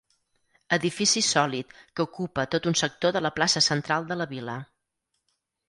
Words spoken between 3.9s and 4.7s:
de la vil·la.